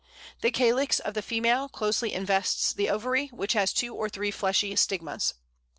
[0.41, 4.75] The calyx of the female closely invests the ovary, which has two or three fleshy
[4.75, 5.35] stigmas.